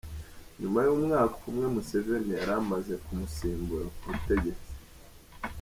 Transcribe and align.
Nyuma 0.59 0.79
y’umwaka 0.85 1.35
umwe 1.49 1.65
Museveni 1.73 2.29
yari 2.39 2.53
amaze 2.61 2.93
kumusimbura 3.03 3.85
ku 3.97 4.03
butegetsi. 4.11 4.71